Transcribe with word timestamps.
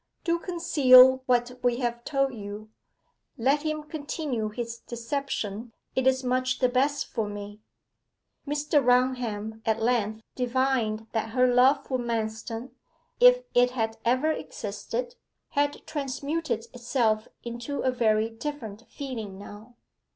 Do 0.23 0.39
conceal 0.39 1.21
what 1.27 1.59
we 1.61 1.77
have 1.77 2.03
told 2.03 2.33
you. 2.33 2.71
Let 3.37 3.61
him 3.61 3.83
continue 3.83 4.49
his 4.49 4.79
deception 4.79 5.73
it 5.95 6.07
is 6.07 6.23
much 6.23 6.57
the 6.57 6.69
best 6.69 7.05
for 7.05 7.29
me.' 7.29 7.61
Mr. 8.47 8.83
Raunham 8.83 9.61
at 9.63 9.79
length 9.79 10.23
divined 10.33 11.05
that 11.11 11.29
her 11.29 11.45
love 11.45 11.85
for 11.85 11.99
Manston, 11.99 12.71
if 13.19 13.43
it 13.53 13.69
had 13.77 13.99
ever 14.03 14.31
existed, 14.31 15.13
had 15.49 15.85
transmuted 15.85 16.65
itself 16.73 17.27
into 17.43 17.81
a 17.81 17.91
very 17.91 18.27
different 18.31 18.87
feeling 18.89 19.37
now. 19.37 19.75